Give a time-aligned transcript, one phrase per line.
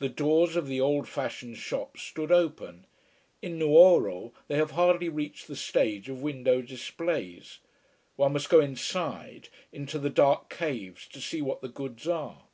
[0.00, 2.84] The doors of the old fashioned shops stood open:
[3.40, 7.60] in Nuoro they have hardly reached the stage of window displays.
[8.16, 12.46] One must go inside, into the dark caves, to see what the goods are.